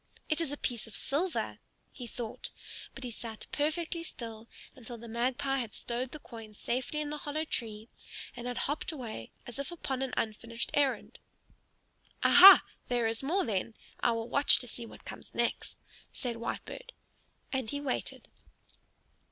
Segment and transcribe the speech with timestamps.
[0.29, 1.59] "It is a piece of silver!"
[1.91, 2.49] he thought,
[2.95, 7.17] but he sat perfectly still until the Magpie had stowed the coin safely in the
[7.19, 7.87] hollow tree
[8.35, 11.19] and had hopped away as if upon an unfinished errand.
[12.23, 12.63] "Aha!
[12.87, 13.75] there is more then.
[13.99, 15.77] I will watch to see what comes next,"
[16.11, 16.93] said Whitebird.
[17.53, 18.27] And he waited.